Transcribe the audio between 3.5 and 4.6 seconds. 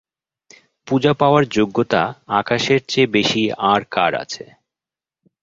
আর কার আছে?